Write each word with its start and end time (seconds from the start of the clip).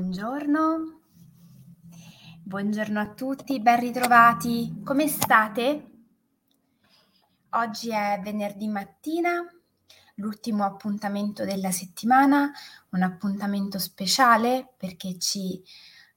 Buongiorno. 0.00 1.00
Buongiorno 2.42 3.00
a 3.00 3.12
tutti, 3.12 3.60
ben 3.60 3.78
ritrovati. 3.78 4.80
Come 4.82 5.06
state? 5.06 5.90
Oggi 7.50 7.90
è 7.90 8.18
venerdì 8.22 8.66
mattina, 8.66 9.44
l'ultimo 10.14 10.64
appuntamento 10.64 11.44
della 11.44 11.70
settimana, 11.70 12.50
un 12.92 13.02
appuntamento 13.02 13.78
speciale 13.78 14.72
perché 14.78 15.18
ci 15.18 15.62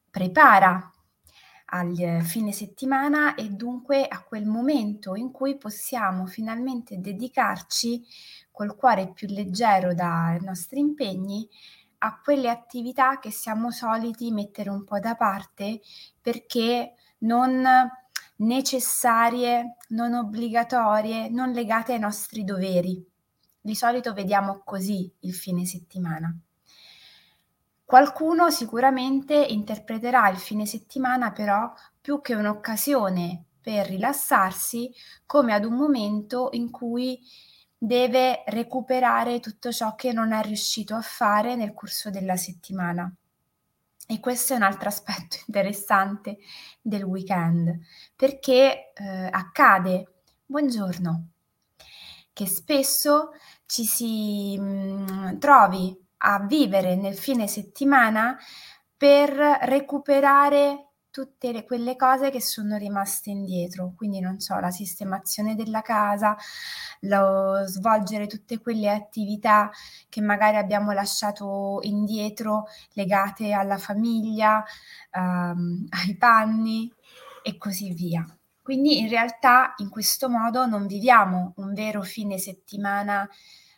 prepara 0.09 0.89
al 1.65 2.21
fine 2.23 2.53
settimana 2.53 3.35
e 3.35 3.49
dunque 3.49 4.07
a 4.07 4.23
quel 4.23 4.45
momento 4.45 5.15
in 5.15 5.29
cui 5.29 5.57
possiamo 5.57 6.25
finalmente 6.25 7.01
dedicarci 7.01 8.01
col 8.49 8.77
cuore 8.77 9.11
più 9.11 9.27
leggero 9.27 9.93
dai 9.93 10.39
nostri 10.41 10.79
impegni 10.79 11.49
a 12.03 12.19
quelle 12.21 12.49
attività 12.49 13.17
che 13.19 13.31
siamo 13.31 13.71
soliti 13.71 14.29
mettere 14.31 14.69
un 14.69 14.83
po' 14.83 14.99
da 14.99 15.15
parte 15.15 15.79
perché 16.21 16.95
non 17.19 17.65
necessarie, 18.37 19.77
non 19.89 20.13
obbligatorie, 20.13 21.29
non 21.29 21.51
legate 21.51 21.93
ai 21.93 21.99
nostri 21.99 22.43
doveri. 22.43 23.01
Di 23.61 23.75
solito 23.75 24.13
vediamo 24.13 24.61
così 24.65 25.09
il 25.21 25.33
fine 25.33 25.65
settimana. 25.65 26.35
Qualcuno 27.85 28.49
sicuramente 28.49 29.35
interpreterà 29.35 30.27
il 30.29 30.37
fine 30.37 30.65
settimana 30.65 31.31
però 31.31 31.71
più 32.01 32.19
che 32.19 32.33
un'occasione 32.33 33.45
per 33.61 33.87
rilassarsi 33.87 34.93
come 35.25 35.53
ad 35.53 35.63
un 35.63 35.75
momento 35.75 36.49
in 36.51 36.69
cui 36.69 37.17
deve 37.85 38.43
recuperare 38.47 39.41
tutto 39.41 39.69
ciò 39.69 39.93
che 39.93 40.13
non 40.13 40.31
è 40.31 40.41
riuscito 40.41 40.95
a 40.95 41.01
fare 41.01 41.57
nel 41.57 41.73
corso 41.73 42.09
della 42.09 42.37
settimana. 42.37 43.13
E 44.07 44.19
questo 44.21 44.53
è 44.53 44.55
un 44.55 44.61
altro 44.61 44.87
aspetto 44.87 45.35
interessante 45.47 46.37
del 46.81 47.03
weekend, 47.03 47.77
perché 48.15 48.93
eh, 48.93 49.27
accade, 49.29 50.21
buongiorno, 50.45 51.27
che 52.31 52.45
spesso 52.45 53.31
ci 53.65 53.83
si 53.83 54.57
mh, 54.57 54.63
mm, 54.63 55.37
trovi 55.39 55.93
a 56.19 56.39
vivere 56.39 56.95
nel 56.95 57.17
fine 57.17 57.47
settimana 57.49 58.37
per 58.95 59.29
recuperare 59.63 60.82
tutte 61.13 61.51
le, 61.51 61.63
quelle 61.63 61.95
cose 61.95 62.31
che 62.31 62.41
sono 62.41 62.75
rimaste 62.75 63.29
indietro, 63.29 63.93
quindi 63.95 64.19
non 64.19 64.39
so, 64.39 64.57
la 64.57 64.71
sistemazione 64.71 65.53
della 65.53 65.83
casa, 65.83 66.35
lo 67.01 67.67
svolgere 67.67 68.25
tutte 68.25 68.59
quelle 68.59 68.89
attività 68.89 69.69
che 70.09 70.21
magari 70.21 70.57
abbiamo 70.57 70.91
lasciato 70.91 71.81
indietro 71.83 72.65
legate 72.93 73.51
alla 73.51 73.77
famiglia, 73.77 74.63
um, 75.13 75.85
ai 76.03 76.17
panni 76.17 76.91
e 77.43 77.59
così 77.59 77.93
via. 77.93 78.25
Quindi 78.63 78.97
in 78.97 79.07
realtà 79.07 79.75
in 79.77 79.89
questo 79.89 80.29
modo 80.29 80.65
non 80.65 80.87
viviamo 80.87 81.53
un 81.57 81.75
vero 81.75 82.01
fine 82.01 82.39
settimana 82.39 83.29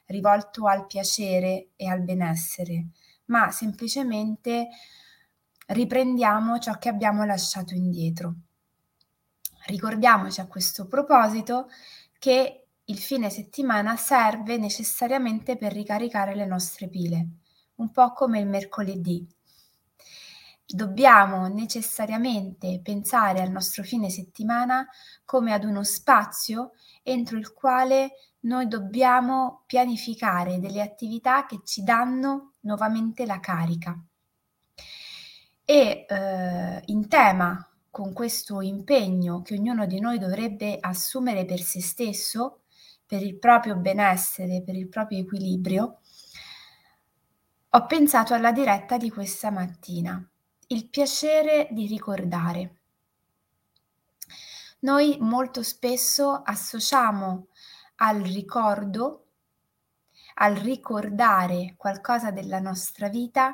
rivolto 0.06 0.68
al 0.68 0.86
piacere 0.86 1.72
e 1.76 1.90
al 1.90 2.02
benessere, 2.02 2.86
ma 3.26 3.52
semplicemente 3.52 4.70
riprendiamo 5.68 6.60
ciò 6.60 6.78
che 6.78 6.90
abbiamo 6.90 7.24
lasciato 7.26 7.74
indietro. 7.74 8.36
Ricordiamoci 9.68 10.42
a 10.42 10.48
questo 10.48 10.86
proposito 10.86 11.70
che 12.20 12.68
il 12.84 12.98
fine 13.00 13.30
settimana 13.32 13.96
serve 13.96 14.58
necessariamente 14.58 15.58
per 15.58 15.74
ricaricare 15.74 16.36
le 16.36 16.46
nostre 16.46 16.88
pile, 16.88 17.28
un 17.76 17.92
po' 17.92 18.14
come 18.14 18.40
il 18.40 18.48
mercoledì. 18.48 19.28
Dobbiamo 20.68 21.48
necessariamente 21.48 22.80
pensare 22.84 23.42
al 23.42 23.50
nostro 23.50 23.84
fine 23.84 24.10
settimana 24.10 24.88
come 25.24 25.54
ad 25.54 25.64
uno 25.64 25.84
spazio 25.84 26.72
entro 27.02 27.38
il 27.38 27.54
quale 27.54 28.14
noi 28.42 28.68
dobbiamo 28.68 29.64
pianificare 29.66 30.60
delle 30.60 30.82
attività 30.82 31.46
che 31.46 31.62
ci 31.64 31.84
danno 31.84 32.54
nuovamente 32.62 33.26
la 33.26 33.40
carica. 33.40 34.00
E 35.66 36.06
eh, 36.08 36.82
in 36.86 37.08
tema 37.08 37.68
con 37.90 38.14
questo 38.14 38.62
impegno 38.62 39.42
che 39.42 39.56
ognuno 39.56 39.88
di 39.88 40.00
noi 40.00 40.20
dovrebbe 40.20 40.78
assumere 40.80 41.44
per 41.46 41.62
se 41.62 41.82
stesso, 41.82 42.62
per 43.06 43.24
il 43.24 43.38
proprio 43.38 43.76
benessere, 43.76 44.62
per 44.64 44.76
il 44.76 44.88
proprio 44.88 45.20
equilibrio, 45.20 46.02
ho 47.70 47.86
pensato 47.88 48.34
alla 48.34 48.52
diretta 48.52 48.98
di 48.98 49.10
questa 49.10 49.50
mattina, 49.50 50.24
il 50.68 50.88
piacere 50.88 51.68
di 51.72 51.88
ricordare. 51.88 52.76
Noi 54.80 55.18
molto 55.20 55.64
spesso 55.64 56.42
associamo 56.44 57.48
al 57.96 58.22
ricordo, 58.22 59.26
al 60.36 60.56
ricordare 60.56 61.74
qualcosa 61.76 62.32
della 62.32 62.60
nostra 62.60 63.10
vita, 63.10 63.54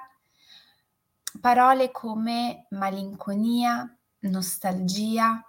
parole 1.40 1.92
come 1.92 2.66
malinconia, 2.72 3.98
nostalgia 4.22 5.44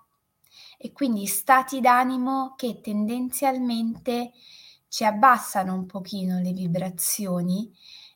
e 0.78 0.92
quindi 0.92 1.26
stati 1.26 1.80
d'animo 1.80 2.54
che 2.56 2.80
tendenzialmente 2.80 4.32
ci 4.88 5.04
abbassano 5.04 5.74
un 5.74 5.86
pochino 5.86 6.40
le 6.40 6.52
vibrazioni 6.52 7.72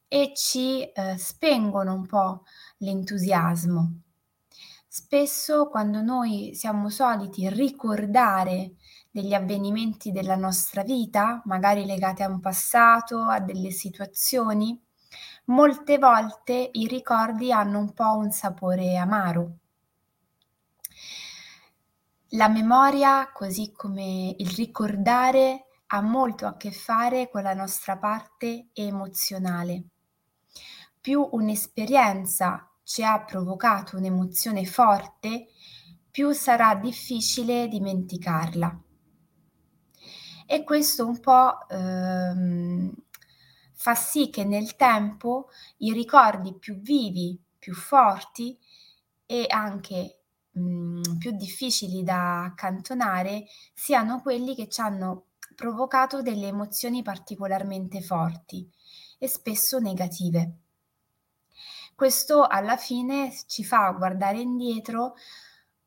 e 0.08 0.32
ci 0.34 0.82
eh, 0.82 1.16
spengono 1.16 1.94
un 1.94 2.06
po' 2.06 2.44
l'entusiasmo. 2.78 4.00
Spesso 4.86 5.68
quando 5.68 6.00
noi 6.00 6.54
siamo 6.54 6.88
soliti 6.88 7.48
ricordare 7.48 8.74
degli 9.10 9.34
avvenimenti 9.34 10.12
della 10.12 10.36
nostra 10.36 10.82
vita, 10.82 11.42
magari 11.46 11.84
legati 11.84 12.22
a 12.22 12.28
un 12.28 12.40
passato, 12.40 13.20
a 13.22 13.40
delle 13.40 13.70
situazioni, 13.70 14.78
molte 15.46 15.98
volte 15.98 16.70
i 16.72 16.86
ricordi 16.86 17.52
hanno 17.52 17.78
un 17.78 17.92
po' 17.92 18.16
un 18.16 18.30
sapore 18.30 18.96
amaro. 18.96 19.58
La 22.30 22.48
memoria, 22.48 23.30
così 23.32 23.72
come 23.72 24.34
il 24.36 24.50
ricordare, 24.50 25.66
ha 25.88 26.00
molto 26.00 26.46
a 26.46 26.56
che 26.56 26.72
fare 26.72 27.30
con 27.30 27.42
la 27.42 27.54
nostra 27.54 27.96
parte 27.96 28.68
emozionale. 28.72 29.84
Più 31.00 31.28
un'esperienza 31.32 32.68
ci 32.82 33.04
ha 33.04 33.22
provocato 33.22 33.96
un'emozione 33.96 34.64
forte, 34.64 35.46
più 36.10 36.32
sarà 36.32 36.74
difficile 36.74 37.68
dimenticarla. 37.68 38.80
E 40.46 40.64
questo 40.64 41.06
un 41.06 41.20
po' 41.20 41.68
ehm, 41.68 42.92
fa 43.76 43.94
sì 43.94 44.30
che 44.30 44.44
nel 44.44 44.74
tempo 44.74 45.50
i 45.78 45.92
ricordi 45.92 46.54
più 46.54 46.80
vivi, 46.80 47.38
più 47.58 47.74
forti 47.74 48.58
e 49.26 49.44
anche 49.48 50.20
mh, 50.52 50.60
mhmm, 50.60 51.18
più 51.18 51.32
difficili 51.32 52.02
da 52.02 52.44
accantonare 52.44 53.44
siano 53.74 54.20
quelli 54.22 54.54
che 54.54 54.68
ci 54.68 54.80
hanno 54.80 55.26
provocato 55.54 56.22
delle 56.22 56.48
emozioni 56.48 57.02
particolarmente 57.02 58.00
forti 58.00 58.68
e 59.18 59.28
spesso 59.28 59.78
negative. 59.78 60.58
Questo 61.94 62.46
alla 62.46 62.76
fine 62.76 63.32
ci 63.46 63.64
fa 63.64 63.90
guardare 63.90 64.40
indietro 64.40 65.14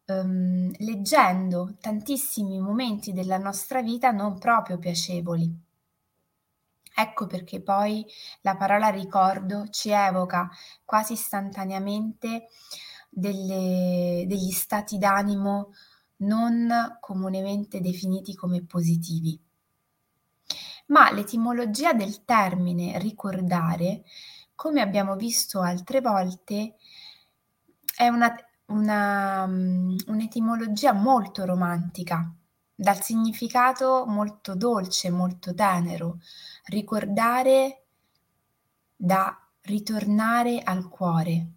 um, 0.06 0.72
leggendo 0.78 1.76
tantissimi 1.80 2.60
momenti 2.60 3.14
della 3.14 3.38
nostra 3.38 3.82
vita 3.82 4.12
non 4.12 4.40
proprio 4.40 4.80
piacevoli 4.80 5.68
Ecco 6.96 7.28
perché 7.28 7.62
poi 7.62 8.06
la 8.42 8.56
parola 8.56 8.90
ricordo 8.90 9.68
ci 9.70 9.90
evoca 9.90 10.50
quasi 10.84 11.14
istantaneamente 11.14 12.48
delle, 13.10 14.26
degli 14.28 14.52
stati 14.52 14.98
d'animo 14.98 15.74
non 16.18 16.98
comunemente 17.00 17.80
definiti 17.82 18.36
come 18.36 18.64
positivi. 18.64 19.40
Ma 20.88 21.12
l'etimologia 21.12 21.94
del 21.94 22.26
termine 22.26 22.98
ricordare, 23.00 24.04
come 24.56 24.82
abbiamo 24.82 25.16
visto 25.16 25.62
altre 25.62 26.02
volte, 26.02 26.76
è 27.96 28.08
una, 28.08 28.36
una, 28.68 29.44
un'etimologia 29.44 30.94
molto 30.94 31.46
romantica, 31.46 32.34
dal 32.80 33.04
significato 33.04 34.06
molto 34.08 34.56
dolce, 34.56 35.10
molto 35.10 35.54
tenero, 35.54 36.20
ricordare 36.68 37.84
da 38.96 39.38
ritornare 39.64 40.62
al 40.64 40.88
cuore. 40.88 41.48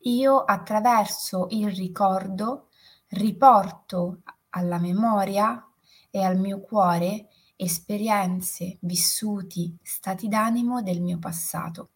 Io 0.00 0.44
attraverso 0.44 1.46
il 1.50 1.70
ricordo 1.70 2.68
riporto 3.08 4.20
alla 4.50 4.78
memoria 4.78 5.66
e 6.10 6.22
al 6.22 6.38
mio 6.38 6.60
cuore 6.60 7.28
esperienze, 7.56 8.76
vissuti, 8.80 9.74
stati 9.82 10.28
d'animo 10.28 10.82
del 10.82 11.00
mio 11.00 11.18
passato. 11.18 11.88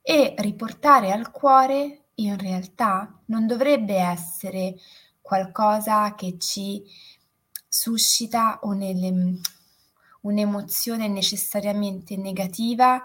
e 0.00 0.34
riportare 0.38 1.12
al 1.12 1.30
cuore 1.30 2.02
in 2.16 2.36
realtà 2.38 3.20
non 3.26 3.46
dovrebbe 3.46 3.96
essere 3.96 4.74
qualcosa 5.22 6.14
che 6.14 6.36
ci 6.38 6.82
suscita 7.68 8.60
un'emozione 10.20 11.08
necessariamente 11.08 12.16
negativa 12.16 13.00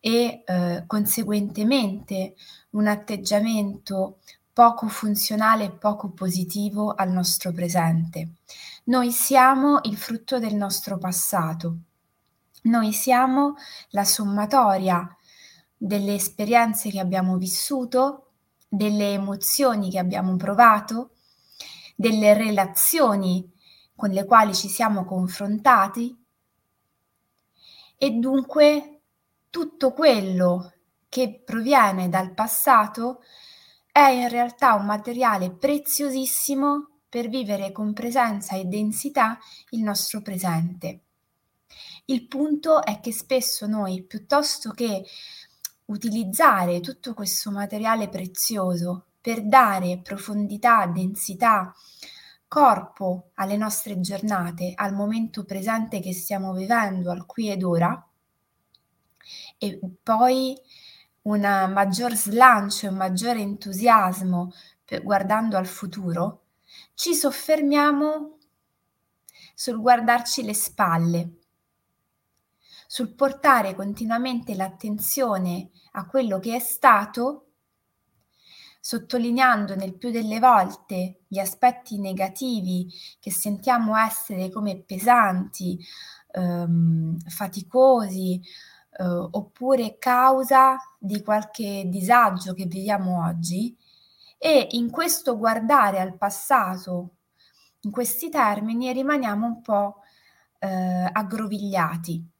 e 0.00 0.42
eh, 0.46 0.84
conseguentemente 0.86 2.34
un 2.70 2.86
atteggiamento 2.86 4.20
poco 4.52 4.88
funzionale 4.88 5.64
e 5.64 5.70
poco 5.72 6.08
positivo 6.10 6.94
al 6.94 7.10
nostro 7.10 7.52
presente. 7.52 8.36
Noi 8.84 9.12
siamo 9.12 9.80
il 9.82 9.98
frutto 9.98 10.38
del 10.38 10.54
nostro 10.54 10.96
passato. 10.96 11.76
Noi 12.62 12.92
siamo 12.92 13.56
la 13.90 14.04
sommatoria 14.04 15.06
delle 15.76 16.14
esperienze 16.14 16.88
che 16.88 17.00
abbiamo 17.00 17.36
vissuto, 17.36 18.30
delle 18.68 19.12
emozioni 19.12 19.90
che 19.90 19.98
abbiamo 19.98 20.36
provato, 20.36 21.15
delle 21.96 22.34
relazioni 22.34 23.50
con 23.96 24.10
le 24.10 24.26
quali 24.26 24.54
ci 24.54 24.68
siamo 24.68 25.04
confrontati 25.06 26.14
e 27.96 28.10
dunque 28.10 29.00
tutto 29.48 29.92
quello 29.92 30.74
che 31.08 31.40
proviene 31.42 32.10
dal 32.10 32.34
passato 32.34 33.22
è 33.90 34.08
in 34.10 34.28
realtà 34.28 34.74
un 34.74 34.84
materiale 34.84 35.50
preziosissimo 35.50 36.98
per 37.08 37.30
vivere 37.30 37.72
con 37.72 37.94
presenza 37.94 38.54
e 38.56 38.64
densità 38.64 39.38
il 39.70 39.82
nostro 39.82 40.20
presente. 40.20 41.00
Il 42.04 42.26
punto 42.26 42.82
è 42.84 43.00
che 43.00 43.12
spesso 43.12 43.66
noi, 43.66 44.04
piuttosto 44.04 44.72
che 44.72 45.02
utilizzare 45.86 46.80
tutto 46.80 47.14
questo 47.14 47.50
materiale 47.50 48.10
prezioso 48.10 49.05
per 49.26 49.42
dare 49.42 49.98
profondità, 50.04 50.86
densità, 50.86 51.74
corpo 52.46 53.30
alle 53.34 53.56
nostre 53.56 53.98
giornate, 53.98 54.70
al 54.76 54.94
momento 54.94 55.44
presente 55.44 55.98
che 55.98 56.12
stiamo 56.12 56.52
vivendo, 56.52 57.10
al 57.10 57.26
qui 57.26 57.50
ed 57.50 57.64
ora, 57.64 58.08
e 59.58 59.80
poi 60.00 60.56
un 61.22 61.40
maggior 61.40 62.14
slancio, 62.14 62.86
un 62.86 62.94
maggiore 62.94 63.40
entusiasmo 63.40 64.52
guardando 65.02 65.56
al 65.56 65.66
futuro, 65.66 66.44
ci 66.94 67.12
soffermiamo 67.12 68.38
sul 69.56 69.80
guardarci 69.80 70.44
le 70.44 70.54
spalle, 70.54 71.30
sul 72.86 73.12
portare 73.12 73.74
continuamente 73.74 74.54
l'attenzione 74.54 75.70
a 75.94 76.06
quello 76.06 76.38
che 76.38 76.54
è 76.54 76.60
stato, 76.60 77.45
sottolineando 78.86 79.74
nel 79.74 79.96
più 79.96 80.12
delle 80.12 80.38
volte 80.38 81.22
gli 81.26 81.40
aspetti 81.40 81.98
negativi 81.98 82.88
che 83.18 83.32
sentiamo 83.32 83.96
essere 83.96 84.48
come 84.48 84.76
pesanti, 84.76 85.76
ehm, 86.30 87.18
faticosi, 87.26 88.40
eh, 88.98 89.04
oppure 89.04 89.98
causa 89.98 90.76
di 91.00 91.20
qualche 91.20 91.82
disagio 91.86 92.54
che 92.54 92.66
viviamo 92.66 93.26
oggi 93.26 93.76
e 94.38 94.68
in 94.70 94.88
questo 94.88 95.36
guardare 95.36 95.98
al 95.98 96.16
passato 96.16 97.16
in 97.80 97.90
questi 97.90 98.28
termini 98.28 98.92
rimaniamo 98.92 99.46
un 99.46 99.62
po' 99.62 99.96
eh, 100.60 101.10
aggrovigliati. 101.12 102.35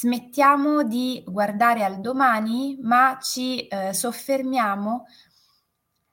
Smettiamo 0.00 0.84
di 0.84 1.24
guardare 1.26 1.82
al 1.82 2.00
domani, 2.00 2.78
ma 2.80 3.18
ci 3.20 3.66
eh, 3.66 3.92
soffermiamo 3.92 5.06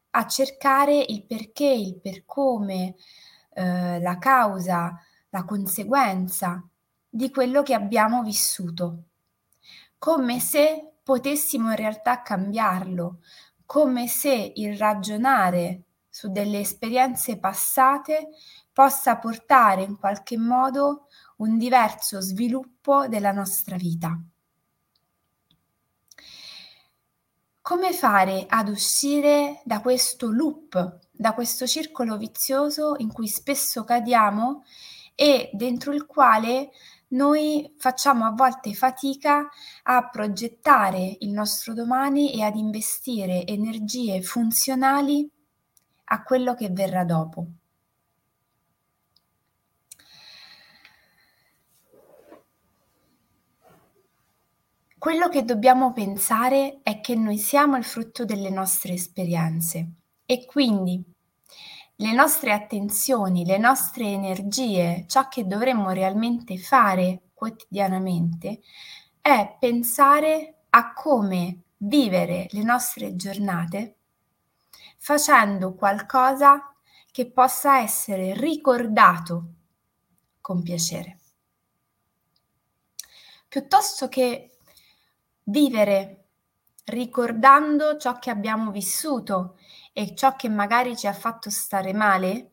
a 0.09 0.25
cercare 0.25 1.05
il 1.07 1.23
perché, 1.27 1.67
il 1.67 1.99
per 2.01 2.25
come, 2.25 2.95
eh, 3.53 4.01
la 4.01 4.17
causa, 4.17 4.99
la 5.29 5.45
conseguenza 5.45 6.67
di 7.07 7.29
quello 7.29 7.61
che 7.61 7.75
abbiamo 7.75 8.23
vissuto, 8.23 9.03
come 9.99 10.39
se 10.39 10.93
potessimo 11.03 11.69
in 11.69 11.75
realtà 11.75 12.23
cambiarlo, 12.23 13.19
come 13.67 14.07
se 14.07 14.51
il 14.55 14.75
ragionare 14.79 15.83
su 16.09 16.31
delle 16.31 16.57
esperienze 16.61 17.37
passate 17.37 18.29
possa 18.73 19.17
portare 19.17 19.83
in 19.83 19.99
qualche 19.99 20.39
modo 20.39 21.05
un 21.37 21.57
diverso 21.57 22.21
sviluppo 22.21 23.07
della 23.07 23.31
nostra 23.31 23.75
vita. 23.75 24.17
Come 27.61 27.93
fare 27.93 28.45
ad 28.47 28.69
uscire 28.69 29.61
da 29.65 29.81
questo 29.81 30.29
loop, 30.29 30.99
da 31.11 31.33
questo 31.33 31.65
circolo 31.65 32.17
vizioso 32.17 32.95
in 32.99 33.11
cui 33.11 33.27
spesso 33.27 33.83
cadiamo 33.83 34.63
e 35.15 35.49
dentro 35.53 35.91
il 35.91 36.05
quale 36.05 36.69
noi 37.07 37.73
facciamo 37.77 38.25
a 38.25 38.31
volte 38.31 38.73
fatica 38.73 39.49
a 39.83 40.09
progettare 40.09 41.17
il 41.19 41.31
nostro 41.31 41.73
domani 41.73 42.33
e 42.33 42.43
ad 42.43 42.55
investire 42.55 43.45
energie 43.47 44.21
funzionali 44.21 45.27
a 46.05 46.23
quello 46.23 46.53
che 46.53 46.69
verrà 46.69 47.03
dopo. 47.03 47.47
Quello 55.05 55.29
che 55.29 55.45
dobbiamo 55.45 55.93
pensare 55.93 56.79
è 56.81 56.99
che 56.99 57.13
noi 57.13 57.37
siamo 57.37 57.77
il 57.77 57.83
frutto 57.83 58.25
delle 58.25 58.49
nostre 58.49 58.93
esperienze 58.93 59.87
e 60.25 60.47
quindi 60.47 60.99
le 61.97 62.11
nostre 62.11 62.51
attenzioni, 62.51 63.45
le 63.45 63.59
nostre 63.59 64.05
energie, 64.05 65.05
ciò 65.07 65.27
che 65.27 65.45
dovremmo 65.45 65.91
realmente 65.91 66.57
fare 66.57 67.29
quotidianamente 67.35 68.61
è 69.21 69.57
pensare 69.59 70.63
a 70.71 70.91
come 70.93 71.65
vivere 71.77 72.47
le 72.49 72.63
nostre 72.63 73.15
giornate 73.15 73.97
facendo 74.97 75.75
qualcosa 75.75 76.73
che 77.11 77.29
possa 77.29 77.79
essere 77.79 78.33
ricordato 78.33 79.49
con 80.41 80.63
piacere. 80.63 81.19
Piuttosto 83.47 84.09
che 84.09 84.49
vivere 85.45 86.25
ricordando 86.85 87.97
ciò 87.97 88.19
che 88.19 88.29
abbiamo 88.29 88.71
vissuto 88.71 89.57
e 89.91 90.15
ciò 90.15 90.35
che 90.35 90.49
magari 90.49 90.95
ci 90.95 91.07
ha 91.07 91.13
fatto 91.13 91.49
stare 91.49 91.93
male? 91.93 92.51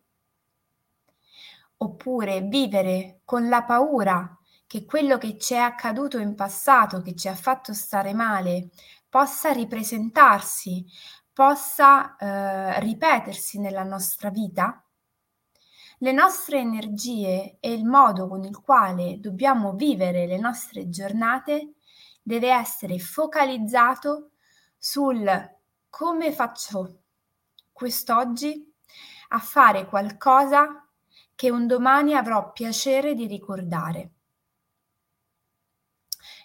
Oppure 1.78 2.40
vivere 2.42 3.20
con 3.24 3.48
la 3.48 3.64
paura 3.64 4.36
che 4.66 4.84
quello 4.84 5.18
che 5.18 5.36
ci 5.38 5.54
è 5.54 5.58
accaduto 5.58 6.18
in 6.18 6.34
passato, 6.34 7.02
che 7.02 7.14
ci 7.14 7.28
ha 7.28 7.34
fatto 7.34 7.74
stare 7.74 8.14
male, 8.14 8.70
possa 9.08 9.52
ripresentarsi, 9.52 10.86
possa 11.32 12.16
eh, 12.16 12.80
ripetersi 12.80 13.58
nella 13.58 13.82
nostra 13.82 14.30
vita? 14.30 14.82
Le 15.98 16.12
nostre 16.12 16.58
energie 16.58 17.56
e 17.60 17.72
il 17.72 17.84
modo 17.84 18.28
con 18.28 18.44
il 18.44 18.58
quale 18.60 19.20
dobbiamo 19.20 19.74
vivere 19.74 20.26
le 20.26 20.38
nostre 20.38 20.88
giornate 20.88 21.74
deve 22.22 22.50
essere 22.50 22.98
focalizzato 22.98 24.30
sul 24.78 25.28
come 25.88 26.32
faccio 26.32 27.02
quest'oggi 27.72 28.72
a 29.28 29.38
fare 29.38 29.86
qualcosa 29.86 30.86
che 31.34 31.50
un 31.50 31.66
domani 31.66 32.14
avrò 32.14 32.52
piacere 32.52 33.14
di 33.14 33.26
ricordare. 33.26 34.10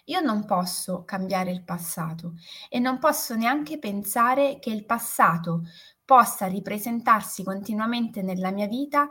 Io 0.06 0.20
non 0.20 0.44
posso 0.46 1.04
cambiare 1.04 1.50
il 1.50 1.62
passato 1.62 2.34
e 2.68 2.78
non 2.78 2.98
posso 2.98 3.36
neanche 3.36 3.78
pensare 3.78 4.58
che 4.58 4.70
il 4.70 4.86
passato 4.86 5.64
possa 6.04 6.46
ripresentarsi 6.46 7.44
continuamente 7.44 8.22
nella 8.22 8.50
mia 8.50 8.66
vita 8.66 9.08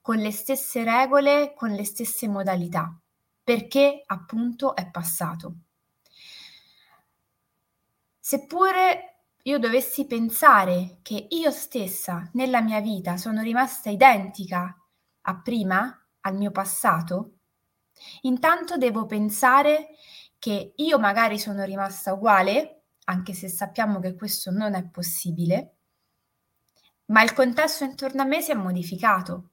con 0.00 0.16
le 0.16 0.32
stesse 0.32 0.84
regole, 0.84 1.52
con 1.54 1.70
le 1.70 1.84
stesse 1.84 2.28
modalità, 2.28 2.98
perché 3.44 4.02
appunto 4.06 4.74
è 4.74 4.90
passato. 4.90 5.54
Seppure 8.28 9.22
io 9.44 9.58
dovessi 9.58 10.04
pensare 10.04 10.98
che 11.00 11.28
io 11.30 11.50
stessa 11.50 12.28
nella 12.34 12.60
mia 12.60 12.78
vita 12.82 13.16
sono 13.16 13.40
rimasta 13.40 13.88
identica 13.88 14.76
a 15.22 15.40
prima, 15.40 16.06
al 16.20 16.36
mio 16.36 16.50
passato, 16.50 17.38
intanto 18.20 18.76
devo 18.76 19.06
pensare 19.06 19.96
che 20.38 20.74
io 20.76 20.98
magari 20.98 21.38
sono 21.38 21.64
rimasta 21.64 22.12
uguale, 22.12 22.82
anche 23.04 23.32
se 23.32 23.48
sappiamo 23.48 23.98
che 23.98 24.14
questo 24.14 24.50
non 24.50 24.74
è 24.74 24.86
possibile, 24.86 25.76
ma 27.06 27.22
il 27.22 27.32
contesto 27.32 27.84
intorno 27.84 28.20
a 28.20 28.26
me 28.26 28.42
si 28.42 28.50
è 28.50 28.54
modificato. 28.54 29.52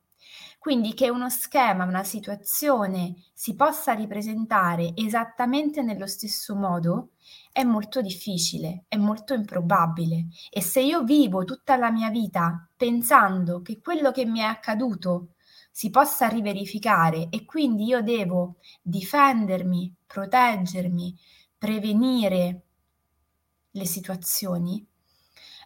Quindi 0.65 0.95
che 0.95 1.12
uno 1.12 1.29
schema, 1.29 1.84
una 1.84 2.03
situazione 2.03 3.13
si 3.36 3.53
possa 3.53 3.93
ripresentare 3.93 4.93
esattamente 4.95 5.84
nello 5.84 6.07
stesso 6.07 6.55
modo 6.55 7.10
è 7.51 7.62
molto 7.63 8.01
difficile, 8.01 8.86
è 8.88 8.98
molto 8.98 9.36
improbabile. 9.36 10.25
E 10.50 10.63
se 10.63 10.81
io 10.81 11.03
vivo 11.03 11.43
tutta 11.43 11.75
la 11.75 11.91
mia 11.91 12.10
vita 12.10 12.67
pensando 12.75 13.62
che 13.62 13.79
quello 13.79 14.10
che 14.10 14.25
mi 14.25 14.39
è 14.39 14.45
accaduto 14.45 15.36
si 15.69 15.91
possa 15.91 16.27
riverificare 16.29 17.27
e 17.29 17.45
quindi 17.45 17.86
io 17.86 18.01
devo 18.01 18.55
difendermi, 18.81 19.93
proteggermi, 20.07 21.15
prevenire 21.60 22.63
le 23.69 23.86
situazioni, 23.86 24.84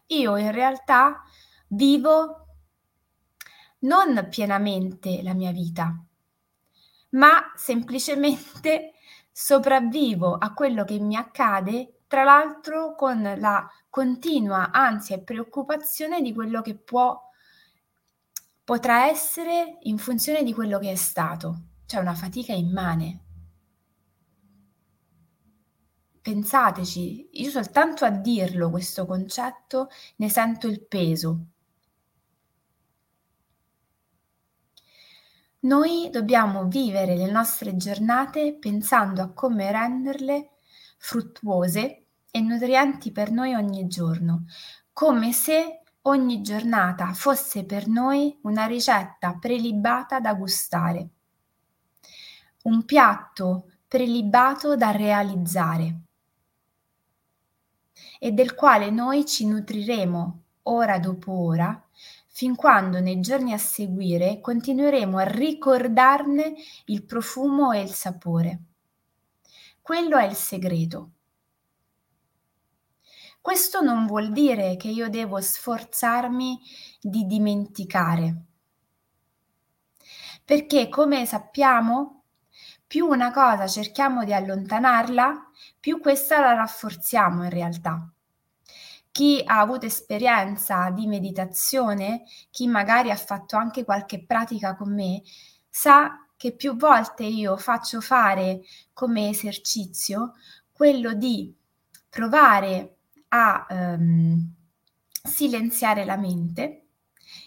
io 0.07 0.35
in 0.35 0.51
realtà 0.51 1.23
vivo 1.69 2.48
non 3.79 4.27
pienamente 4.29 5.21
la 5.23 5.33
mia 5.33 5.51
vita, 5.51 5.95
ma 7.11 7.51
semplicemente 7.55 8.93
sopravvivo 9.31 10.35
a 10.35 10.53
quello 10.53 10.83
che 10.83 10.99
mi 10.99 11.15
accade, 11.15 12.01
tra 12.07 12.23
l'altro 12.23 12.95
con 12.95 13.21
la 13.37 13.69
continua 13.89 14.71
ansia 14.71 15.15
e 15.15 15.21
preoccupazione 15.21 16.21
di 16.21 16.33
quello 16.33 16.61
che 16.61 16.75
può 16.75 17.19
potrà 18.63 19.07
essere 19.07 19.77
in 19.81 19.97
funzione 19.97 20.43
di 20.43 20.53
quello 20.53 20.77
che 20.77 20.91
è 20.91 20.95
stato, 20.95 21.61
cioè 21.85 22.01
una 22.01 22.13
fatica 22.13 22.53
immane. 22.53 23.23
Pensateci, 26.21 27.29
io 27.31 27.49
soltanto 27.49 28.05
a 28.05 28.11
dirlo 28.11 28.69
questo 28.69 29.07
concetto 29.07 29.89
ne 30.17 30.29
sento 30.29 30.67
il 30.67 30.85
peso. 30.85 31.45
Noi 35.61 36.09
dobbiamo 36.09 36.67
vivere 36.67 37.17
le 37.17 37.29
nostre 37.29 37.75
giornate 37.75 38.55
pensando 38.57 39.21
a 39.21 39.33
come 39.33 39.69
renderle 39.69 40.51
fruttuose 40.97 42.05
e 42.31 42.39
nutrienti 42.39 43.11
per 43.11 43.29
noi 43.31 43.53
ogni 43.55 43.85
giorno, 43.87 44.45
come 44.93 45.33
se 45.33 45.81
ogni 46.03 46.41
giornata 46.41 47.11
fosse 47.11 47.65
per 47.65 47.87
noi 47.87 48.39
una 48.43 48.67
ricetta 48.67 49.35
prelibata 49.37 50.21
da 50.21 50.33
gustare, 50.33 51.09
un 52.63 52.85
piatto 52.85 53.71
prelibato 53.85 54.77
da 54.77 54.91
realizzare 54.91 55.99
e 58.17 58.31
del 58.31 58.55
quale 58.55 58.89
noi 58.91 59.25
ci 59.25 59.45
nutriremo 59.45 60.43
ora 60.63 60.99
dopo 60.99 61.33
ora 61.33 61.88
fin 62.39 62.55
quando 62.55 63.01
nei 63.01 63.19
giorni 63.19 63.51
a 63.51 63.57
seguire 63.57 64.39
continueremo 64.39 65.17
a 65.17 65.23
ricordarne 65.23 66.53
il 66.85 67.03
profumo 67.03 67.73
e 67.73 67.81
il 67.81 67.89
sapore. 67.89 68.59
Quello 69.81 70.15
è 70.15 70.23
il 70.23 70.35
segreto. 70.35 71.09
Questo 73.41 73.81
non 73.81 74.05
vuol 74.05 74.31
dire 74.31 74.77
che 74.77 74.87
io 74.87 75.09
devo 75.09 75.41
sforzarmi 75.41 76.61
di 77.01 77.25
dimenticare, 77.25 78.43
perché 80.45 80.87
come 80.87 81.25
sappiamo, 81.25 82.23
più 82.87 83.05
una 83.05 83.33
cosa 83.33 83.67
cerchiamo 83.67 84.23
di 84.23 84.33
allontanarla, 84.33 85.51
più 85.77 85.99
questa 85.99 86.39
la 86.39 86.53
rafforziamo 86.53 87.43
in 87.43 87.49
realtà 87.49 88.13
chi 89.19 89.43
ha 89.45 89.59
avuto 89.59 89.85
esperienza 89.85 90.89
di 90.91 91.05
meditazione, 91.05 92.23
chi 92.51 92.67
magari 92.67 93.11
ha 93.11 93.17
fatto 93.17 93.57
anche 93.57 93.83
qualche 93.83 94.23
pratica 94.23 94.77
con 94.77 94.93
me, 94.93 95.21
sa 95.69 96.25
che 96.37 96.55
più 96.55 96.77
volte 96.77 97.25
io 97.25 97.57
faccio 97.57 97.99
fare 97.99 98.61
come 98.93 99.27
esercizio 99.27 100.35
quello 100.71 101.11
di 101.15 101.53
provare 102.07 102.95
a 103.27 103.67
um, 103.69 104.53
silenziare 105.21 106.05
la 106.05 106.15
mente 106.15 106.85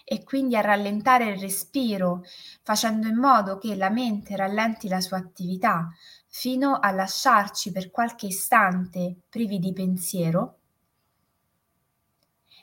e 0.04 0.24
quindi 0.24 0.56
a 0.56 0.60
rallentare 0.60 1.30
il 1.30 1.40
respiro, 1.40 2.20
facendo 2.62 3.08
in 3.08 3.16
modo 3.16 3.56
che 3.56 3.74
la 3.76 3.88
mente 3.88 4.36
rallenti 4.36 4.88
la 4.88 5.00
sua 5.00 5.16
attività 5.16 5.88
fino 6.28 6.74
a 6.78 6.90
lasciarci 6.90 7.72
per 7.72 7.90
qualche 7.90 8.26
istante 8.26 9.22
privi 9.30 9.58
di 9.58 9.72
pensiero 9.72 10.58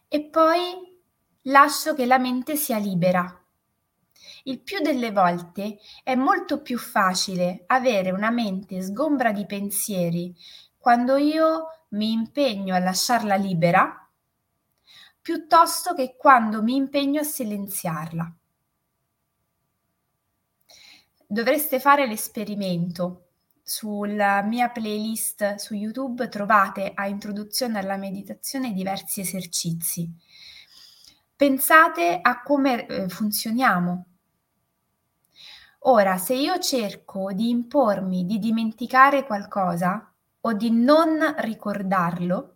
e 0.10 0.24
poi 0.26 1.00
lascio 1.44 1.94
che 1.94 2.06
la 2.06 2.18
mente 2.18 2.58
sia 2.58 2.78
libera. 2.78 3.34
Il 4.44 4.60
più 4.62 4.82
delle 4.82 5.12
volte 5.12 5.78
è 6.04 6.16
molto 6.16 6.62
più 6.62 6.78
facile 6.78 7.64
avere 7.68 8.12
una 8.12 8.32
mente 8.32 8.82
sgombra 8.82 9.32
di 9.32 9.46
pensieri 9.46 10.36
quando 10.78 11.16
io 11.16 11.86
mi 11.90 12.12
impegno 12.12 12.76
a 12.76 12.80
lasciarla 12.80 13.36
libera 13.36 14.10
piuttosto 15.22 15.94
che 15.94 16.16
quando 16.18 16.64
mi 16.64 16.76
impegno 16.76 17.22
a 17.22 17.24
silenziarla. 17.24 18.34
Dovreste 21.28 21.80
fare 21.80 22.08
l'esperimento 22.08 23.29
sulla 23.70 24.42
mia 24.42 24.70
playlist 24.70 25.58
su 25.58 25.76
YouTube 25.76 26.28
trovate 26.28 26.92
a 26.92 27.06
introduzione 27.06 27.78
alla 27.78 27.98
meditazione 27.98 28.74
diversi 28.74 29.22
esercizi. 29.22 30.12
Pensate 31.36 32.18
a 32.20 32.42
come 32.42 32.88
eh, 32.88 33.08
funzioniamo. 33.08 34.06
Ora, 35.82 36.18
se 36.18 36.34
io 36.34 36.58
cerco 36.58 37.32
di 37.32 37.50
impormi 37.50 38.26
di 38.26 38.40
dimenticare 38.40 39.24
qualcosa 39.28 40.12
o 40.42 40.54
di 40.54 40.72
non 40.72 41.36
ricordarlo, 41.38 42.56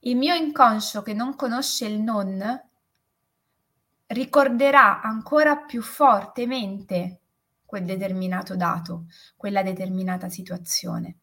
il 0.00 0.16
mio 0.16 0.36
inconscio 0.36 1.02
che 1.02 1.12
non 1.12 1.34
conosce 1.34 1.86
il 1.86 2.00
non 2.00 2.40
ricorderà 4.06 5.02
ancora 5.02 5.56
più 5.56 5.82
fortemente 5.82 7.22
quel 7.66 7.84
determinato 7.84 8.56
dato, 8.56 9.06
quella 9.36 9.62
determinata 9.62 10.28
situazione. 10.30 11.18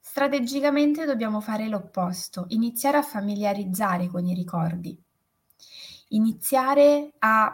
Strategicamente 0.00 1.04
dobbiamo 1.04 1.40
fare 1.40 1.68
l'opposto, 1.68 2.46
iniziare 2.48 2.96
a 2.96 3.02
familiarizzare 3.02 4.08
con 4.08 4.26
i 4.26 4.34
ricordi, 4.34 5.00
iniziare 6.08 7.12
a 7.18 7.52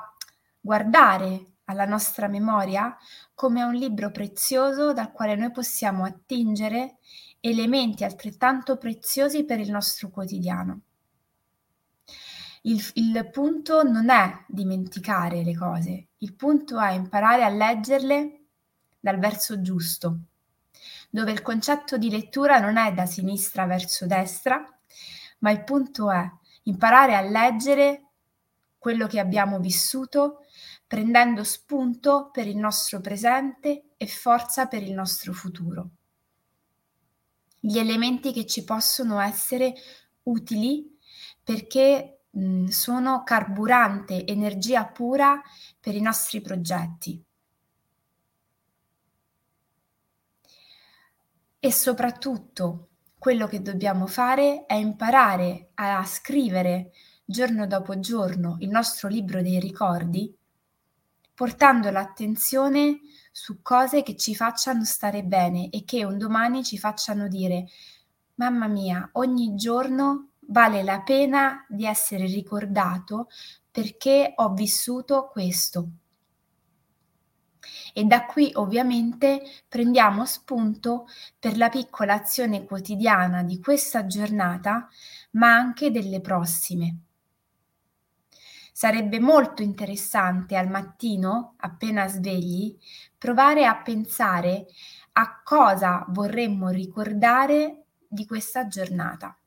guardare 0.61 1.57
alla 1.65 1.85
nostra 1.85 2.27
memoria 2.27 2.97
come 3.35 3.61
a 3.61 3.67
un 3.67 3.75
libro 3.75 4.11
prezioso 4.11 4.93
dal 4.93 5.13
quale 5.13 5.35
noi 5.35 5.51
possiamo 5.51 6.05
attingere 6.05 6.97
elementi 7.41 8.05
altrettanto 8.05 8.79
preziosi 8.79 9.45
per 9.45 9.61
il 9.61 9.71
nostro 9.71 10.09
quotidiano. 10.09 10.81
Il, 12.67 12.83
il 12.95 13.29
punto 13.31 13.83
non 13.83 14.09
è 14.09 14.43
dimenticare 14.49 15.43
le 15.43 15.55
cose, 15.55 16.07
il 16.19 16.35
punto 16.35 16.81
è 16.81 16.93
imparare 16.93 17.45
a 17.45 17.51
leggerle 17.51 18.45
dal 18.99 19.19
verso 19.19 19.61
giusto, 19.61 20.19
dove 21.11 21.31
il 21.31 21.43
concetto 21.43 21.99
di 21.99 22.09
lettura 22.09 22.61
non 22.61 22.79
è 22.79 22.95
da 22.95 23.05
sinistra 23.05 23.67
verso 23.67 24.07
destra, 24.07 24.67
ma 25.41 25.51
il 25.51 25.63
punto 25.63 26.11
è 26.11 26.27
imparare 26.63 27.15
a 27.15 27.21
leggere 27.21 28.07
quello 28.79 29.07
che 29.07 29.21
abbiamo 29.21 29.61
vissuto, 29.61 30.47
prendendo 30.87 31.45
spunto 31.45 32.31
per 32.33 32.47
il 32.47 32.57
nostro 32.57 33.01
presente 33.01 33.91
e 33.99 34.07
forza 34.07 34.69
per 34.69 34.83
il 34.83 34.95
nostro 34.95 35.35
futuro. 35.35 35.91
Gli 37.61 37.79
elementi 37.79 38.33
che 38.33 38.47
ci 38.47 38.65
possono 38.65 39.21
essere 39.21 39.75
utili 40.23 40.99
perché 41.43 42.14
Sono 42.69 43.23
carburante, 43.23 44.27
energia 44.27 44.87
pura 44.87 45.41
per 45.79 45.95
i 45.95 46.01
nostri 46.01 46.41
progetti. 46.41 47.23
E 51.61 51.73
soprattutto 51.73 52.89
quello 53.19 53.47
che 53.47 53.63
dobbiamo 53.63 54.07
fare 54.07 54.67
è 54.67 54.75
imparare 54.75 55.71
a 55.75 56.05
scrivere 56.05 56.91
giorno 57.25 57.67
dopo 57.67 57.99
giorno 58.01 58.57
il 58.59 58.69
nostro 58.69 59.09
libro 59.09 59.41
dei 59.41 59.59
ricordi, 59.59 60.37
portando 61.33 61.91
l'attenzione 61.91 63.01
su 63.33 63.63
cose 63.63 64.03
che 64.03 64.17
ci 64.17 64.35
facciano 64.35 64.85
stare 64.85 65.23
bene 65.25 65.71
e 65.71 65.85
che 65.85 66.05
un 66.05 66.19
domani 66.19 66.63
ci 66.63 66.79
facciano 66.79 67.29
dire 67.29 67.67
mamma 68.35 68.67
mia, 68.67 69.09
ogni 69.13 69.55
giorno 69.55 70.33
vale 70.49 70.83
la 70.83 71.01
pena 71.01 71.65
di 71.69 71.87
essere 71.87 72.27
ricordato 72.27 73.29
perché 73.71 74.33
ho 74.37 74.53
vissuto 74.53 75.29
questo. 75.31 75.89
E 77.93 78.05
da 78.05 78.27
qui 78.27 78.51
ovviamente 78.55 79.43
prendiamo 79.69 80.27
spunto 80.27 81.07
per 81.39 81.57
la 81.57 81.69
piccola 81.69 82.15
azione 82.15 82.65
quotidiana 82.65 83.43
di 83.43 83.61
questa 83.61 84.07
giornata, 84.07 84.89
ma 85.33 85.55
anche 85.55 85.91
delle 85.91 86.21
prossime. 86.21 86.99
Sarebbe 88.73 89.21
molto 89.21 89.63
interessante 89.63 90.57
al 90.57 90.69
mattino, 90.69 91.55
appena 91.59 92.09
svegli, 92.09 92.77
provare 93.17 93.67
a 93.67 93.77
pensare 93.77 94.67
a 95.13 95.41
cosa 95.45 96.05
vorremmo 96.09 96.71
ricordare 96.71 97.85
di 98.09 98.27
questa 98.27 98.67
giornata. 98.67 99.39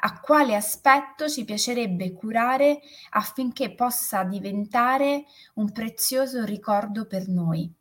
A 0.00 0.20
quale 0.20 0.54
aspetto 0.54 1.28
ci 1.28 1.44
piacerebbe 1.44 2.12
curare 2.12 2.80
affinché 3.10 3.74
possa 3.74 4.24
diventare 4.24 5.24
un 5.54 5.72
prezioso 5.72 6.44
ricordo 6.44 7.06
per 7.06 7.28
noi. 7.28 7.72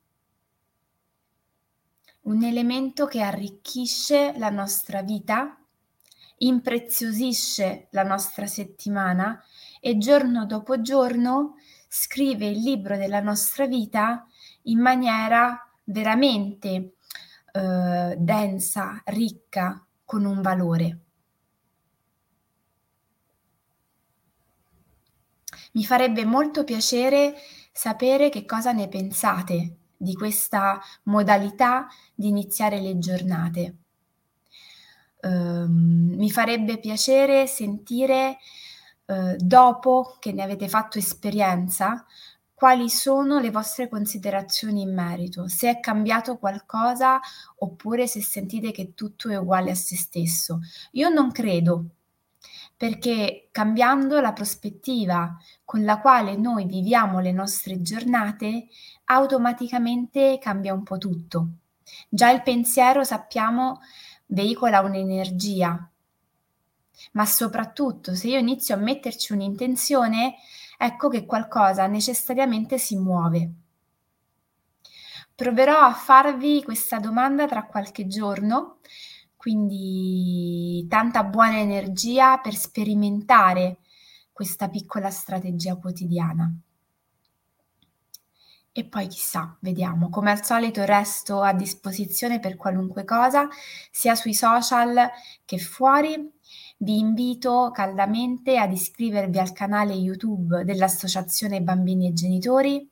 Un 2.22 2.44
elemento 2.44 3.06
che 3.06 3.22
arricchisce 3.22 4.34
la 4.38 4.50
nostra 4.50 5.02
vita, 5.02 5.58
impreziosisce 6.40 7.88
la 7.92 8.04
nostra 8.04 8.46
settimana 8.46 9.42
e 9.80 9.98
giorno 9.98 10.46
dopo 10.46 10.82
giorno 10.82 11.56
scrive 11.88 12.48
il 12.48 12.60
libro 12.60 12.98
della 12.98 13.20
nostra 13.20 13.66
vita 13.66 14.28
in 14.64 14.80
maniera 14.80 15.68
veramente 15.86 16.94
eh, 17.52 18.16
densa, 18.18 19.02
ricca, 19.06 19.84
con 20.06 20.26
un 20.26 20.42
valore. 20.42 21.00
Mi 25.72 25.84
farebbe 25.84 26.26
molto 26.26 26.64
piacere 26.64 27.36
sapere 27.72 28.30
che 28.30 28.46
cosa 28.46 28.72
ne 28.72 28.88
pensate 28.88 29.76
di 29.96 30.14
questa 30.14 30.80
modalità 31.04 31.88
di 32.16 32.28
iniziare 32.28 32.80
le 32.80 32.98
giornate. 32.98 33.76
Um, 35.22 36.14
mi 36.16 36.32
farebbe 36.32 36.80
piacere 36.80 37.46
sentire 37.46 38.38
uh, 39.06 39.36
dopo 39.38 40.16
che 40.20 40.32
ne 40.32 40.44
avete 40.44 40.70
fatto 40.70 40.98
esperienza 40.98 42.06
quali 42.54 42.90
sono 42.90 43.40
le 43.40 43.52
vostre 43.52 43.88
considerazioni 43.88 44.82
in 44.82 44.94
merito, 44.94 45.48
se 45.48 45.70
è 45.70 45.80
cambiato 45.80 46.38
qualcosa 46.38 47.20
oppure 47.60 48.06
se 48.06 48.22
sentite 48.22 48.72
che 48.72 48.94
tutto 48.94 49.30
è 49.30 49.38
uguale 49.38 49.72
a 49.72 49.76
se 49.76 49.96
stesso. 49.96 50.60
Io 50.92 51.08
non 51.08 51.32
credo, 51.32 51.86
perché 52.80 53.50
cambiando 53.52 54.22
la 54.22 54.32
prospettiva 54.32 55.38
con 55.66 55.84
la 55.84 56.00
quale 56.00 56.38
noi 56.38 56.64
viviamo 56.64 57.20
le 57.20 57.34
nostre 57.34 57.82
giornate, 57.82 58.68
automaticamente 59.04 60.38
cambia 60.40 60.74
un 60.74 60.84
po' 60.84 60.98
tutto. 60.98 61.48
Già 62.08 62.30
il 62.30 62.42
pensiero, 62.42 63.04
sappiamo, 63.04 63.82
veicola 64.28 64.80
un'energia, 64.80 65.90
ma 67.12 67.26
soprattutto 67.26 68.16
se 68.16 68.30
io 68.30 68.38
inizio 68.38 68.76
a 68.76 68.78
metterci 68.78 69.34
un'intenzione, 69.34 70.36
ecco 70.78 71.10
che 71.10 71.26
qualcosa 71.26 71.86
necessariamente 71.86 72.78
si 72.78 72.96
muove. 72.96 73.52
Proverò 75.36 75.82
a 75.82 75.92
farvi 75.94 76.64
questa 76.64 76.98
domanda 77.00 77.46
tra 77.46 77.66
qualche 77.66 78.08
giorno, 78.08 78.78
quindi 79.40 80.86
tanta 80.90 81.24
buona 81.24 81.60
energia 81.60 82.40
per 82.40 82.54
sperimentare 82.56 83.78
questa 84.34 84.68
piccola 84.68 85.10
strategia 85.10 85.78
quotidiana. 85.78 86.54
E 88.74 88.84
poi 88.84 89.08
chissà, 89.08 89.56
vediamo. 89.62 90.10
Come 90.10 90.32
al 90.32 90.44
solito 90.44 90.84
resto 90.84 91.40
a 91.42 91.54
disposizione 91.54 92.42
per 92.42 92.58
qualunque 92.58 93.06
cosa, 93.06 93.48
sia 93.90 94.14
sui 94.14 94.34
social 94.34 95.10
che 95.46 95.58
fuori. 95.58 96.32
Vi 96.76 96.98
invito 96.98 97.72
caldamente 97.74 98.58
ad 98.58 98.74
iscrivervi 98.74 99.40
al 99.40 99.54
canale 99.54 99.94
YouTube 99.94 100.66
dell'Associazione 100.66 101.62
Bambini 101.62 102.10
e 102.10 102.14
Genitori, 102.14 102.90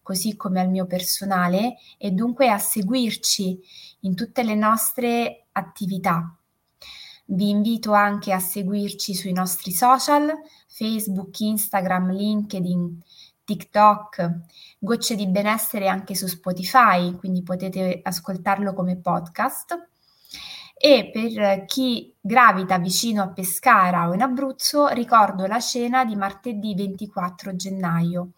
così 0.00 0.36
come 0.36 0.58
al 0.58 0.70
mio 0.70 0.86
personale, 0.86 1.76
e 1.98 2.12
dunque 2.12 2.48
a 2.48 2.56
seguirci 2.56 3.60
in 4.00 4.14
tutte 4.14 4.42
le 4.42 4.54
nostre 4.54 5.41
attività. 5.52 6.36
Vi 7.26 7.48
invito 7.48 7.92
anche 7.92 8.32
a 8.32 8.38
seguirci 8.38 9.14
sui 9.14 9.32
nostri 9.32 9.72
social, 9.72 10.32
Facebook, 10.66 11.38
Instagram, 11.40 12.12
LinkedIn, 12.12 13.00
TikTok, 13.44 14.40
Gocce 14.78 15.14
di 15.14 15.28
benessere 15.28 15.88
anche 15.88 16.14
su 16.14 16.26
Spotify, 16.26 17.16
quindi 17.16 17.42
potete 17.42 18.00
ascoltarlo 18.02 18.74
come 18.74 18.96
podcast 18.96 19.90
e 20.84 21.10
per 21.12 21.64
chi 21.66 22.12
gravita 22.20 22.76
vicino 22.78 23.22
a 23.22 23.28
Pescara 23.28 24.08
o 24.08 24.14
in 24.14 24.20
Abruzzo 24.20 24.88
ricordo 24.88 25.46
la 25.46 25.60
cena 25.60 26.04
di 26.04 26.16
martedì 26.16 26.74
24 26.74 27.54
gennaio, 27.54 28.30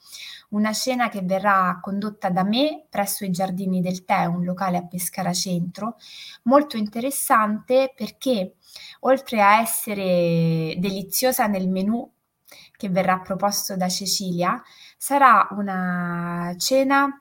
una 0.55 0.73
cena 0.73 1.09
che 1.09 1.21
verrà 1.23 1.79
condotta 1.83 2.31
da 2.31 2.45
me 2.45 2.87
presso 2.89 3.25
i 3.25 3.31
Giardini 3.31 3.81
del 3.81 4.05
Tè, 4.05 4.25
un 4.25 4.45
locale 4.45 4.77
a 4.79 4.87
Pescara 4.87 5.33
Centro, 5.33 5.97
molto 6.45 6.77
interessante 6.77 7.93
perché 7.95 8.57
oltre 9.01 9.43
a 9.43 9.61
essere 9.61 10.75
deliziosa 10.79 11.47
nel 11.47 11.69
menù 11.69 12.09
che 12.77 12.89
verrà 12.89 13.19
proposto 13.21 13.77
da 13.77 13.89
Cecilia, 13.89 14.61
sarà 14.97 15.49
una 15.53 16.55
cena 16.59 17.19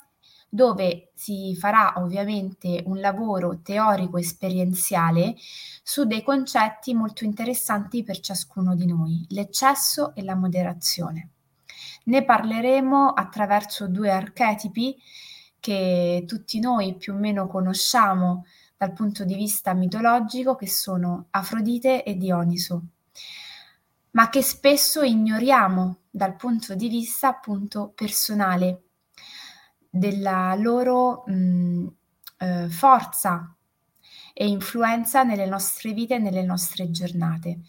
dove 0.47 1.11
si 1.15 1.55
farà 1.55 1.93
ovviamente 1.97 2.83
un 2.85 2.99
lavoro 2.99 3.61
teorico 3.63 4.17
esperienziale 4.17 5.33
su 5.81 6.05
dei 6.05 6.21
concetti 6.21 6.93
molto 6.93 7.23
interessanti 7.23 8.03
per 8.03 8.19
ciascuno 8.19 8.75
di 8.75 8.85
noi, 8.85 9.25
l'eccesso 9.29 10.13
e 10.13 10.23
la 10.23 10.35
moderazione. 10.35 11.29
Ne 12.03 12.25
parleremo 12.25 13.09
attraverso 13.09 13.87
due 13.87 14.11
archetipi 14.11 14.97
che 15.59 16.25
tutti 16.27 16.59
noi 16.59 16.95
più 16.95 17.13
o 17.13 17.17
meno 17.17 17.47
conosciamo 17.47 18.45
dal 18.75 18.91
punto 18.91 19.23
di 19.23 19.35
vista 19.35 19.73
mitologico, 19.73 20.55
che 20.55 20.67
sono 20.67 21.27
Afrodite 21.29 22.03
e 22.03 22.17
Dioniso, 22.17 22.83
ma 24.11 24.29
che 24.29 24.41
spesso 24.41 25.01
ignoriamo 25.01 25.99
dal 26.09 26.35
punto 26.35 26.75
di 26.75 26.89
vista 26.89 27.29
appunto 27.29 27.93
personale 27.95 28.81
della 29.89 30.53
loro 30.55 31.23
mh, 31.27 31.87
eh, 32.39 32.69
forza 32.69 33.55
e 34.33 34.47
influenza 34.47 35.23
nelle 35.23 35.45
nostre 35.45 35.93
vite 35.93 36.15
e 36.15 36.19
nelle 36.19 36.43
nostre 36.43 36.91
giornate. 36.91 37.59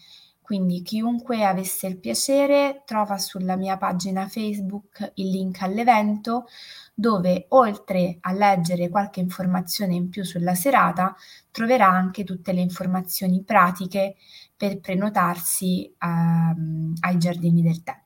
Quindi 0.45 0.83
chiunque 0.83 1.43
avesse 1.43 1.87
il 1.87 1.97
piacere 1.97 2.83
trova 2.85 3.17
sulla 3.17 3.55
mia 3.55 3.77
pagina 3.77 4.27
Facebook 4.27 5.13
il 5.15 5.31
link 5.31 5.63
all'evento 5.63 6.45
dove 6.93 7.47
oltre 7.49 8.19
a 8.21 8.31
leggere 8.31 8.89
qualche 8.89 9.19
informazione 9.21 9.95
in 9.95 10.09
più 10.09 10.23
sulla 10.23 10.53
serata 10.53 11.15
troverà 11.49 11.87
anche 11.87 12.23
tutte 12.23 12.53
le 12.53 12.61
informazioni 12.61 13.41
pratiche 13.41 14.17
per 14.55 14.79
prenotarsi 14.79 15.91
um, 16.01 16.93
ai 16.99 17.17
giardini 17.17 17.63
del 17.63 17.81
tè. 17.81 17.99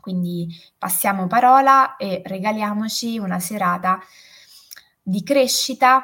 Quindi 0.00 0.48
passiamo 0.78 1.26
parola 1.26 1.96
e 1.96 2.22
regaliamoci 2.24 3.18
una 3.18 3.38
serata 3.40 4.00
di 5.02 5.22
crescita, 5.22 6.02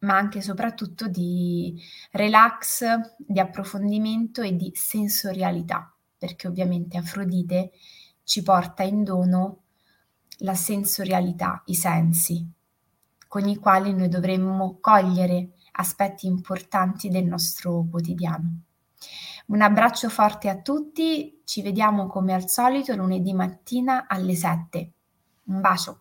ma 0.00 0.16
anche 0.16 0.38
e 0.38 0.42
soprattutto 0.42 1.08
di 1.08 1.80
relax, 2.12 2.84
di 3.16 3.40
approfondimento 3.40 4.42
e 4.42 4.54
di 4.54 4.70
sensorialità, 4.74 5.92
perché 6.16 6.46
ovviamente 6.46 6.98
Afrodite 6.98 7.72
ci 8.22 8.42
porta 8.42 8.82
in 8.82 9.04
dono 9.04 9.62
la 10.38 10.54
sensorialità, 10.54 11.62
i 11.66 11.74
sensi, 11.74 12.46
con 13.26 13.48
i 13.48 13.56
quali 13.56 13.92
noi 13.92 14.08
dovremmo 14.08 14.78
cogliere 14.80 15.50
aspetti 15.72 16.26
importanti 16.26 17.08
del 17.08 17.24
nostro 17.24 17.86
quotidiano. 17.90 18.62
Un 19.46 19.62
abbraccio 19.62 20.08
forte 20.08 20.48
a 20.48 20.60
tutti, 20.60 21.40
ci 21.44 21.62
vediamo 21.62 22.06
come 22.06 22.34
al 22.34 22.48
solito 22.48 22.94
lunedì 22.94 23.32
mattina 23.32 24.06
alle 24.06 24.34
7. 24.34 24.92
Un 25.44 25.60
bacio. 25.60 26.00